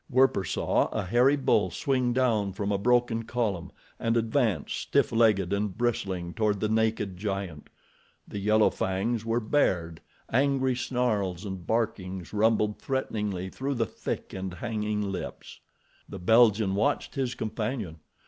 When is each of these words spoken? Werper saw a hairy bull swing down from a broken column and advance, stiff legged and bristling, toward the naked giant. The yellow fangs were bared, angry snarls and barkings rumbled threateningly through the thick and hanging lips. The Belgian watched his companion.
Werper 0.09 0.43
saw 0.43 0.87
a 0.87 1.03
hairy 1.03 1.35
bull 1.35 1.69
swing 1.69 2.11
down 2.11 2.53
from 2.53 2.71
a 2.71 2.79
broken 2.79 3.21
column 3.21 3.71
and 3.99 4.17
advance, 4.17 4.73
stiff 4.73 5.11
legged 5.11 5.53
and 5.53 5.77
bristling, 5.77 6.33
toward 6.33 6.59
the 6.59 6.67
naked 6.67 7.17
giant. 7.17 7.69
The 8.27 8.39
yellow 8.39 8.71
fangs 8.71 9.23
were 9.23 9.39
bared, 9.39 10.01
angry 10.33 10.75
snarls 10.75 11.45
and 11.45 11.67
barkings 11.67 12.33
rumbled 12.33 12.79
threateningly 12.79 13.49
through 13.51 13.75
the 13.75 13.85
thick 13.85 14.33
and 14.33 14.55
hanging 14.55 15.03
lips. 15.11 15.59
The 16.09 16.17
Belgian 16.17 16.73
watched 16.73 17.13
his 17.13 17.35
companion. 17.35 17.97